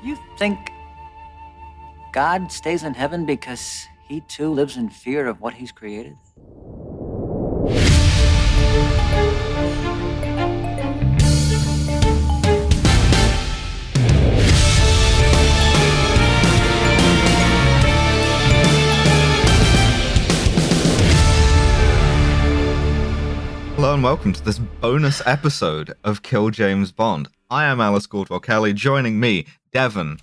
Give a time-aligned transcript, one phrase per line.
[0.00, 0.70] Do you think
[2.12, 6.16] God stays in heaven because he too lives in fear of what he's created?
[23.74, 27.28] Hello and welcome to this bonus episode of Kill James Bond.
[27.50, 30.18] I am Alice Caldwell Kelly, joining me, Devon,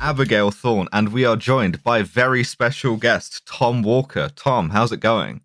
[0.00, 4.30] Abigail Thorne, and we are joined by very special guest, Tom Walker.
[4.34, 5.40] Tom, how's it going?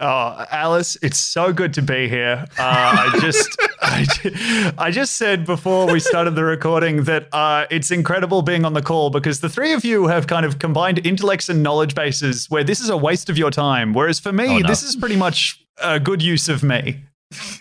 [0.00, 2.44] Oh, Alice, it's so good to be here.
[2.58, 7.92] Uh, I just, I, I just said before we started the recording that uh, it's
[7.92, 11.48] incredible being on the call because the three of you have kind of combined intellects
[11.48, 14.58] and knowledge bases where this is a waste of your time, whereas for me, Oh,
[14.58, 14.68] no.
[14.68, 17.04] this is pretty much a good use of me.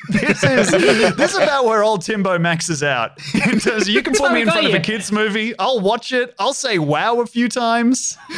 [0.09, 3.17] This is this is about where old Timbo maxes out.
[3.61, 6.33] Terms you can put me in front of a kids movie, I'll watch it.
[6.39, 8.17] I'll say wow a few times.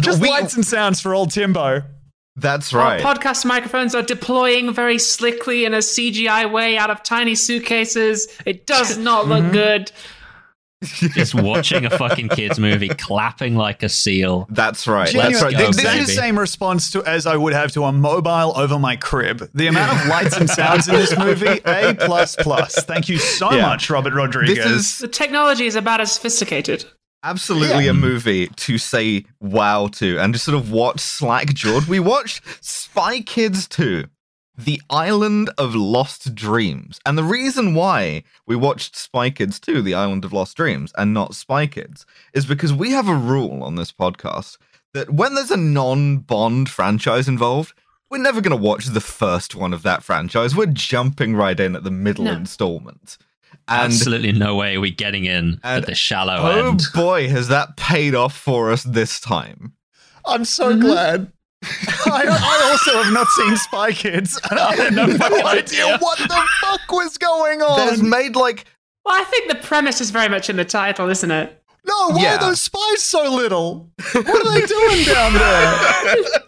[0.00, 1.82] Just We- lights and sounds for old Timbo.
[2.38, 3.02] That's Our right.
[3.02, 8.28] podcast microphones are deploying very slickly in a CGI way out of tiny suitcases.
[8.44, 9.52] It does not look mm-hmm.
[9.52, 9.92] good.
[10.84, 14.46] Just watching a fucking kids movie, clapping like a seal.
[14.50, 15.06] That's right.
[15.08, 15.52] Genuine- That's right.
[15.56, 18.52] go, this This- is the same response to as I would have to a mobile
[18.56, 19.48] over my crib.
[19.54, 22.74] The amount of lights and sounds in this movie, A plus plus.
[22.84, 23.62] Thank you so Yeah.
[23.66, 24.56] much, Robert Rodriguez.
[24.56, 26.84] This is The technology is about as sophisticated.
[27.24, 31.86] absolutely a movie to say wow to and just sort of watch slack jawed.
[31.88, 34.04] We watched Spy Kids 2,
[34.58, 36.98] The Island of Lost Dreams.
[37.04, 41.12] And the reason why we watched Spy Kids 2, The Island of Lost Dreams, and
[41.12, 44.56] not Spy Kids is because we have a rule on this podcast
[44.94, 47.74] that when there's a non Bond franchise involved,
[48.08, 50.56] we're never going to watch the first one of that franchise.
[50.56, 52.32] We're jumping right in at the middle No.
[52.32, 53.18] installment.
[53.68, 56.82] And Absolutely no way are we getting in at the shallow Oh end.
[56.94, 59.72] boy, has that paid off for us this time.
[60.24, 60.80] I'm so mm-hmm.
[60.80, 61.32] glad.
[62.06, 65.04] I, I also have not seen Spy Kids, and I had no
[65.46, 67.86] idea what the fuck was going on.
[67.86, 68.08] There's on.
[68.10, 68.64] made like
[69.04, 71.62] Well, I think the premise is very much in the title, isn't it?
[71.86, 72.34] No, why Yeah.
[72.36, 73.90] are those spies so little?
[74.12, 75.74] What are they doing down there?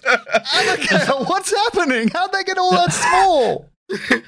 [0.52, 2.08] Abigail, what's happening?
[2.08, 3.66] How'd they get all that small?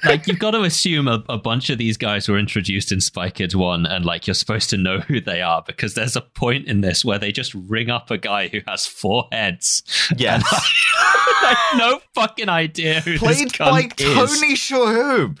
[0.03, 3.29] Like you've got to assume a, a bunch of these guys were introduced in Spy
[3.29, 6.67] Kids 1 and like you're supposed to know who they are because there's a point
[6.67, 9.83] in this where they just ring up a guy who has four heads.
[10.17, 14.13] yes, I have no fucking idea who played this by is.
[14.15, 15.39] Tony Shalhoub.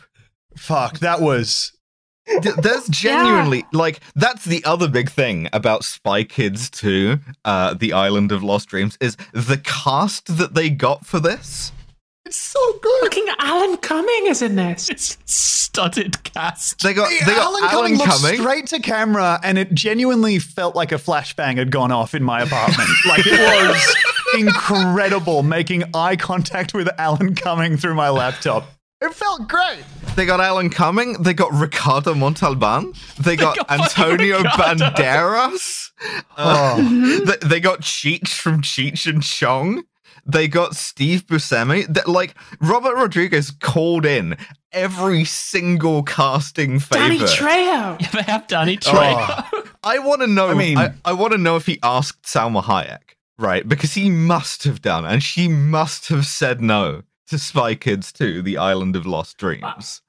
[0.57, 1.71] Fuck, that was
[2.41, 7.93] D- There's genuinely like that's the other big thing about Spy Kids 2, uh, The
[7.93, 11.71] Island of Lost Dreams, is the cast that they got for this.
[12.25, 13.01] It's so good.
[13.03, 14.89] Fucking Alan Cumming is in this.
[14.89, 16.81] It's studded cast.
[16.81, 18.39] They got they got Alan Alan, Cumming looked Cumming.
[18.39, 22.41] straight to camera, and it genuinely felt like a flashbang had gone off in my
[22.41, 22.89] apartment.
[23.07, 23.95] like it was
[24.37, 28.65] incredible making eye contact with Alan Cumming through my laptop.
[29.01, 29.83] It felt great.
[30.15, 31.23] They got Alan Cumming.
[31.23, 32.93] They got Ricardo Montalban.
[33.19, 34.85] They got, got Antonio Ricardo.
[34.91, 35.89] Banderas.
[36.37, 36.75] Uh,
[37.25, 39.83] they, they got Cheech from Cheech and Chong.
[40.25, 41.85] They got Steve Buscemi.
[41.87, 44.37] That like Robert Rodriguez called in
[44.71, 47.01] every single casting favor.
[47.01, 47.31] Danny favor.
[47.31, 48.11] Trejo.
[48.11, 48.89] they have Danny oh.
[48.91, 49.45] Trejo.
[49.53, 50.47] Oh, I want to know.
[50.47, 53.67] I I mean- mean, I, want to know if he asked Salma Hayek, right?
[53.67, 58.41] Because he must have done, and she must have said no to Spy Kids 2,
[58.41, 60.01] The Island of Lost Dreams.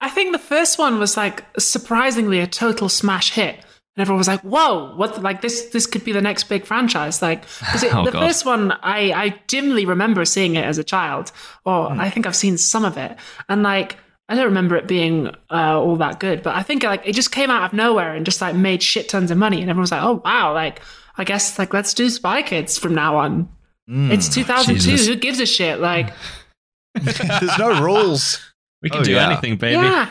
[0.00, 3.64] I think the first one was like surprisingly a total smash hit.
[3.98, 5.20] And everyone was like, "Whoa, what?
[5.20, 5.70] Like this?
[5.70, 8.20] This could be the next big franchise." Like, because Oh, the God.
[8.28, 11.32] first one, I I dimly remember seeing it as a child,
[11.64, 11.98] or Hmm.
[12.00, 13.16] I think I've seen some of it,
[13.48, 13.96] and like
[14.28, 16.44] I don't remember it being uh, all that good.
[16.44, 19.08] But I think like it just came out of nowhere and just like made shit
[19.08, 20.80] tons of money, and everyone was like, "Oh wow!" Like
[21.16, 23.48] I guess like let's do Spy Kids from now on.
[23.90, 24.12] Mm.
[24.12, 24.78] It's 2002.
[24.90, 25.06] Jesus.
[25.08, 25.80] Who gives a shit?
[25.80, 26.12] Like,
[26.94, 28.38] there's no rules.
[28.82, 29.26] We can Oh, do yeah.
[29.30, 29.82] anything, baby.
[29.82, 30.08] yeah.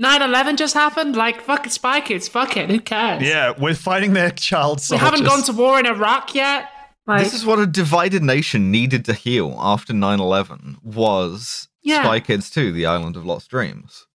[0.00, 1.16] 9-11 just happened.
[1.16, 2.28] Like, fucking Spy Kids.
[2.28, 2.70] Fuck it.
[2.70, 3.22] Who cares?
[3.22, 5.02] Yeah, we're fighting their child soldiers.
[5.02, 6.68] We haven't gone to war in Iraq yet.
[7.06, 12.02] Like, This is what a divided nation needed to heal after 9-11 was Yeah.
[12.02, 14.06] Spy Kids 2, The Island of Lost Dreams.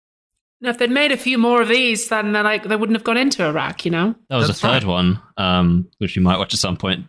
[0.61, 3.05] Now, if they'd made a few more of these, then they're like they wouldn't have
[3.05, 3.85] gone into Iraq.
[3.85, 4.15] You know?
[4.29, 4.91] That was That's a third right.
[4.91, 7.07] one, um, which you might watch at some point.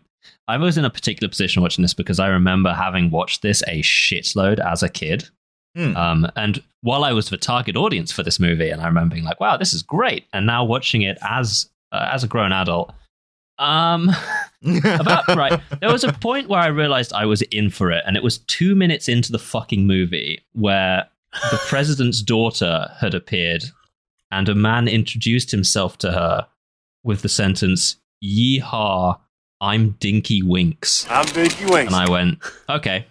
[0.47, 3.81] I was in a particular position watching this because I remember having watched this a
[3.81, 5.29] shitload as a kid.
[5.79, 5.95] Hmm.
[5.95, 9.25] Um, and while I was the target audience for this movie, and I remember being
[9.25, 12.93] like, "Wow, this is great," and now watching it as uh, as a grown adult,
[13.59, 14.11] um,
[14.83, 15.61] about right.
[15.79, 18.39] There was a point where I realized I was in for it, and it was
[18.39, 21.07] two minutes into the fucking movie where
[21.49, 23.63] the president's daughter had appeared,
[24.31, 26.45] and a man introduced himself to her
[27.05, 29.17] with the sentence, Yeehaw,
[29.61, 31.05] I'm Dinky Winks.
[31.09, 31.93] I'm Dinky Winks.
[31.93, 33.05] And I went, okay.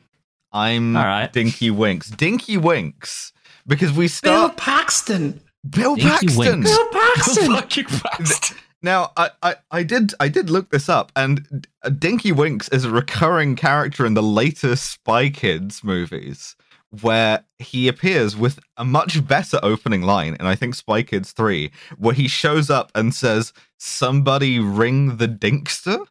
[0.59, 1.33] I'm All right.
[1.33, 2.11] Dinky Winks.
[2.11, 3.33] Dinky Winks.
[3.67, 4.33] Because we start.
[4.33, 5.41] Bill start Paxton.
[5.69, 6.37] Bill, Dinky Paxton.
[6.37, 6.71] Winks.
[6.71, 7.47] Bill Paxton.
[7.55, 8.55] Fucking fast.
[8.83, 11.67] Now, I, I, I did I did look this up, and
[11.99, 16.55] Dinky Winks is a recurring character in the later Spy Kids movies,
[17.03, 21.73] where he appears with a much better opening line, and I think Spy Kids three,
[21.99, 26.07] where he shows up and says, "Somebody ring the Dinkster,"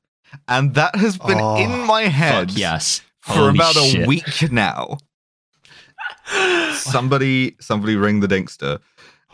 [0.49, 3.01] and that has been Oh, in my head Fuck yes.
[3.27, 4.03] For Holy about shit.
[4.05, 4.97] a week now.
[6.73, 8.79] somebody, somebody ring the Dinkster.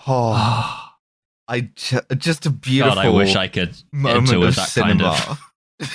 [0.07, 0.89] Oh.
[1.47, 2.95] I ju- just a beautiful.
[2.95, 5.09] God, I wish I could moment enter with of that kind cinema.
[5.09, 5.39] of.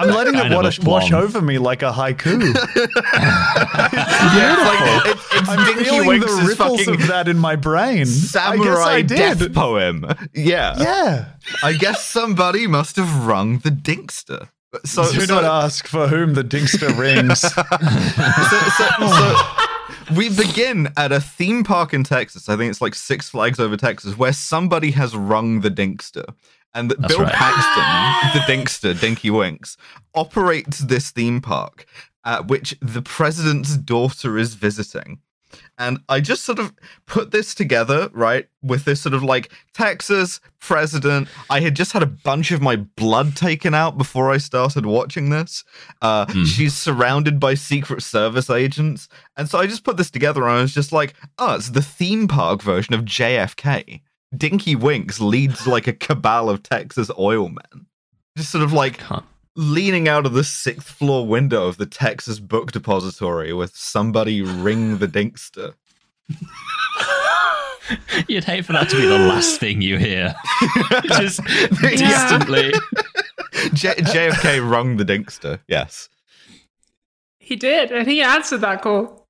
[0.00, 2.40] I'm letting Kind it wash, wash over me like a haiku.
[2.54, 8.00] yeah, it's like it, it's I'm feeling the ripples of that in my brain.
[8.00, 9.54] I guess samurai I death did.
[9.54, 10.04] poem.
[10.34, 10.74] Yeah.
[10.78, 11.24] Yeah.
[11.62, 14.48] I guess somebody must have rung the Dinkster.
[14.84, 17.40] So, Do so, not ask for whom the Dinkster rings.
[17.40, 17.62] so,
[18.76, 22.48] so, so we begin at a theme park in Texas.
[22.48, 26.34] I think it's like Six Flags over Texas, where somebody has rung the Dinkster.
[26.74, 27.32] And That's Bill right.
[27.32, 28.30] Paxton, ah!
[28.34, 29.76] the Dinkster, Dinky Winks,
[30.14, 31.86] operates this theme park
[32.24, 35.20] at which the president's daughter is visiting.
[35.78, 36.72] And I just sort of
[37.06, 41.28] put this together, right, with this sort of like Texas president.
[41.50, 45.30] I had just had a bunch of my blood taken out before I started watching
[45.30, 45.64] this.
[46.02, 46.44] Uh, Hmm.
[46.44, 49.08] She's surrounded by Secret Service agents.
[49.36, 51.82] And so I just put this together and I was just like, oh, it's the
[51.82, 54.00] theme park version of JFK.
[54.36, 57.86] Dinky Winks leads like a cabal of Texas oil men.
[58.36, 59.24] Just sort of like Can't-
[59.56, 64.98] leaning out of the sixth floor window of the Texas Book Depository with somebody ring
[64.98, 65.74] the Dinkster.
[68.28, 70.34] You'd hate for that to be the last thing you hear.
[71.04, 71.40] Just
[71.82, 72.72] instantly.
[73.72, 75.60] J- JFK rung the Dinkster.
[75.68, 76.08] Yes.
[77.38, 79.26] He did, and he answered that call.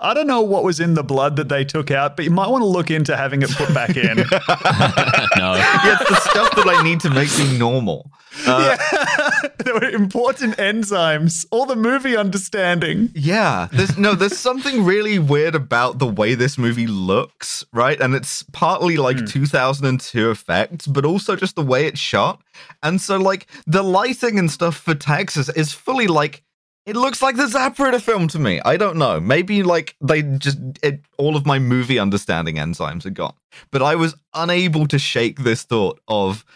[0.00, 2.48] I don't know what was in the blood that they took out, but you might
[2.48, 4.16] want to look into having it put back in.
[4.16, 4.24] no.
[4.26, 8.10] Yeah, it's the stuff that I need to make me normal.
[8.46, 9.06] Uh, yeah.
[9.58, 11.46] there were important enzymes.
[11.50, 13.10] All the movie understanding.
[13.14, 18.00] Yeah, there's no, there's something really weird about the way this movie looks, right?
[18.00, 19.26] And it's partly like hmm.
[19.26, 22.42] 2002 effects, but also just the way it's shot.
[22.82, 26.42] And so, like, the lighting and stuff for Texas is fully like,
[26.88, 28.62] it looks like the Zapruder film to me.
[28.64, 29.20] I don't know.
[29.20, 33.34] Maybe like they just it, all of my movie understanding enzymes are gone.
[33.70, 36.46] But I was unable to shake this thought of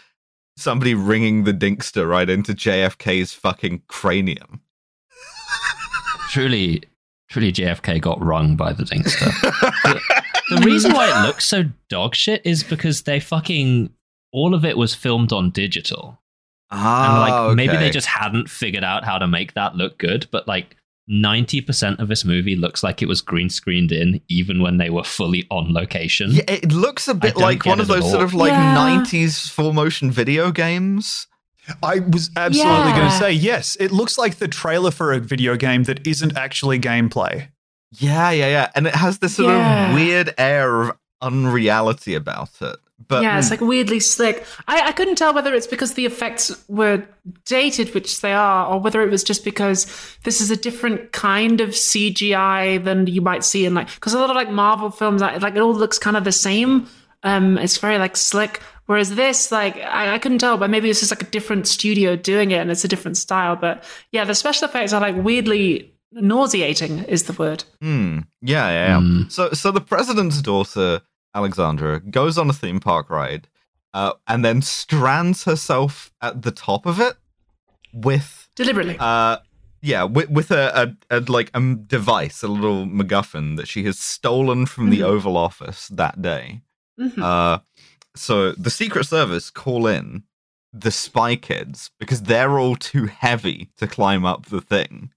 [0.57, 4.61] somebody ringing the Dinkster right into JFK's fucking cranium.
[6.29, 6.83] truly,
[7.29, 9.31] truly, JFK got rung by the Dinkster.
[9.83, 9.99] the,
[10.55, 13.89] the reason why it looks so dog shit is because they fucking
[14.31, 16.19] all of it was filmed on digital,
[16.71, 20.27] and Ah, like maybe they just hadn't figured out how to make that look good.
[20.31, 20.75] But like
[21.07, 24.89] ninety percent of this movie looks like it was green screened in, even when they
[24.89, 26.31] were fully on location.
[26.31, 28.75] Yeah, it looks a bit like one of those sort of like Yeah.
[28.75, 31.27] 90s full motion video games.
[31.81, 33.77] I was absolutely going to say yes.
[33.79, 37.47] It looks like the trailer for a video game that isn't actually gameplay.
[37.91, 38.71] Yeah, yeah, yeah.
[38.75, 39.89] And it has this sort Yeah.
[39.89, 42.75] of weird air of unreality about it.
[43.07, 44.45] But yeah, it's like weirdly slick.
[44.67, 47.03] I, I couldn't tell whether it's because the effects were
[47.45, 49.87] dated, which they are, or whether it was just because
[50.23, 54.19] this is a different kind of CGI than you might see in like because a
[54.19, 56.87] lot of like Marvel films, like like, it all looks kind of the same.
[57.23, 58.61] Um, it's very like slick.
[58.85, 62.17] Whereas this, like, I, I couldn't tell, but maybe this is like a different studio
[62.17, 63.55] doing it and it's a different style.
[63.55, 67.63] But yeah, the special effects are like weirdly nauseating, is the word.
[67.81, 68.19] Hmm.
[68.41, 68.99] Yeah, yeah, yeah.
[68.99, 69.31] Mm.
[69.31, 71.01] So, so the president's daughter,
[71.35, 73.47] Alexandra, goes on a theme park ride,
[73.93, 77.15] uh, and then strands herself at the top of it
[77.93, 78.97] with Deliberately.
[78.99, 79.37] Uh,
[79.81, 83.83] yeah, with, with a, a, a like a m- device, a little MacGuffin that she
[83.85, 85.05] has stolen from the Mhm.
[85.05, 86.61] Oval Office that day.
[86.99, 87.19] Mhm.
[87.21, 87.59] Uh,
[88.15, 90.23] so the Secret Service call in
[90.71, 95.11] the Spy Kids because they're all too heavy to climb up the thing,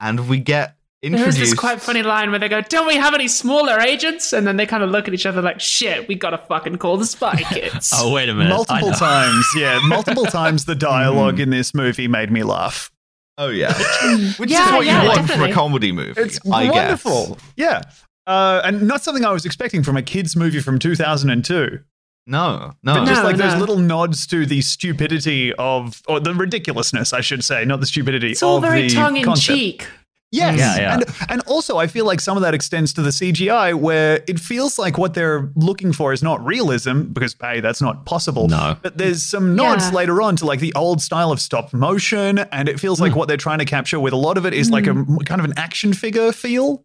[0.00, 1.38] and we get introduced.
[1.40, 4.46] is this quite funny line where they go, "Don't we have any smaller agents?" And
[4.46, 7.06] then they kind of look at each other like, "Shit, we gotta fucking call the
[7.06, 8.50] spy kids." Oh wait a minute!
[8.50, 12.90] Multiple times, yeah, multiple times the dialogue in this movie made me laugh.
[13.38, 13.72] Oh yeah,
[14.36, 15.50] which is what yeah, you want from definitely.
[15.50, 16.20] a comedy movie.
[16.20, 17.26] It's I wonderful.
[17.34, 17.42] guess.
[17.56, 17.82] Yeah.
[18.26, 21.80] Uh, and not something I was expecting from a kids' movie from 2002.
[22.26, 22.94] No, no.
[22.94, 27.20] But just No, like those little nods to the stupidity of, or the ridiculousness, I
[27.20, 29.58] should say, not the stupidity it's all of very tongue in concept.
[29.58, 29.86] cheek.
[30.34, 30.58] Yes.
[30.58, 30.94] Yeah, yeah.
[30.94, 34.40] And and also I feel like some of that extends to the CGI where it
[34.40, 38.48] feels like what they're looking for is not realism because hey, that's not possible.
[38.48, 38.76] No.
[38.82, 39.92] But there's some nods Yeah.
[39.92, 43.18] later on to like the old style of stop motion and it feels like hmm.
[43.18, 45.18] what they're trying to capture with a lot of it is like a hmm.
[45.18, 46.84] kind of an action figure feel.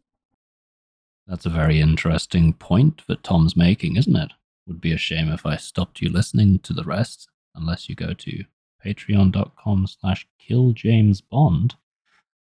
[1.25, 4.31] That's a very interesting point that Tom's making, isn't it?
[4.67, 8.13] Would be a shame if I stopped you listening to the rest, unless you go
[8.13, 8.43] to
[8.85, 11.73] patreon.com slash killjamesbond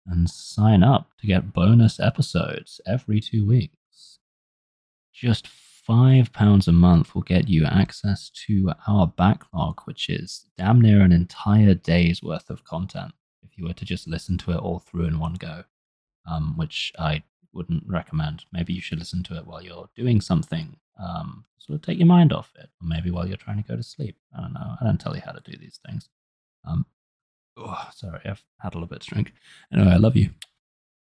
[0.09, 4.19] and sign up to get bonus episodes every two weeks.
[5.13, 10.81] Just five pounds a month will get you access to our backlog, which is damn
[10.81, 13.13] near an entire day's worth of content
[13.43, 15.65] if you were to just listen to it all through in one go.
[16.27, 17.23] Um, which I
[17.55, 18.45] wouldn't recommend.
[18.53, 22.07] Maybe you should listen to it while you're doing something, um, sort of take your
[22.07, 24.17] mind off it, or maybe while you're trying to go to sleep.
[24.37, 24.77] I don't know.
[24.81, 26.09] I don't tell you how to do these things.
[26.67, 26.85] Um,
[27.59, 29.33] oh, sorry, I've had a little bit of drink.
[29.73, 30.31] Anyway, I love you.